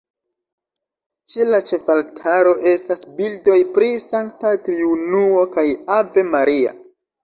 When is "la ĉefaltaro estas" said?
1.49-3.05